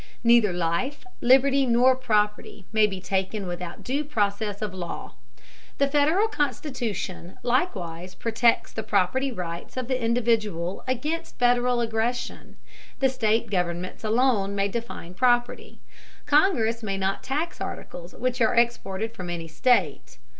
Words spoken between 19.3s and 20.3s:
state.